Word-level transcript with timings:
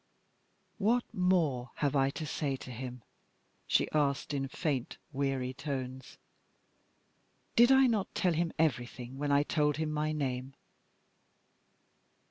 "What 0.79 1.03
more 1.13 1.69
have 1.75 1.95
I 1.95 2.09
to 2.09 2.25
say 2.25 2.55
to 2.55 2.71
him?" 2.71 3.03
she 3.67 3.87
asked, 3.91 4.33
in 4.33 4.47
faint, 4.47 4.97
weary 5.13 5.53
tones. 5.53 6.17
"Did 7.55 7.71
I 7.71 7.85
not 7.85 8.15
tell 8.15 8.33
him 8.33 8.51
everything 8.57 9.19
when 9.19 9.31
I 9.31 9.43
told 9.43 9.77
him 9.77 9.91
my 9.91 10.11
name?" 10.11 10.55